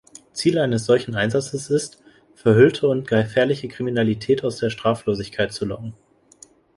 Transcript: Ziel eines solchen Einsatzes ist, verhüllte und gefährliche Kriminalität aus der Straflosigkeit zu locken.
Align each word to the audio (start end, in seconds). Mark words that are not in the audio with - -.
Ziel 0.33 0.57
eines 0.57 0.85
solchen 0.87 1.13
Einsatzes 1.13 1.69
ist, 1.69 2.01
verhüllte 2.33 2.87
und 2.87 3.05
gefährliche 3.07 3.67
Kriminalität 3.67 4.43
aus 4.43 4.57
der 4.57 4.71
Straflosigkeit 4.71 5.53
zu 5.53 5.63
locken. 5.65 5.93